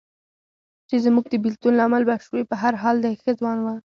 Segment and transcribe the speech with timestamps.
[0.89, 3.67] چې زموږ د بېلتون لامل به شوې، په هر حال دی ښه ځوان و.